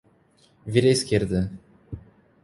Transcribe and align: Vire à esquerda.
Vire 0.65 0.87
à 0.87 0.89
esquerda. 0.97 1.41